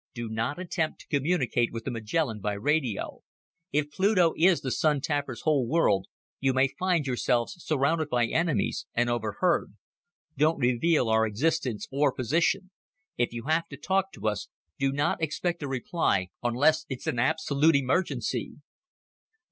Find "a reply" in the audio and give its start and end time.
15.61-16.29